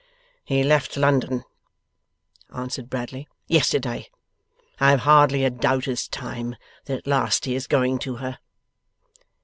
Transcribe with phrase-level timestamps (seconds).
[0.43, 1.43] 'He left London,'
[2.51, 4.09] answered Bradley, 'yesterday.
[4.79, 8.39] I have hardly a doubt, this time, that at last he is going to her.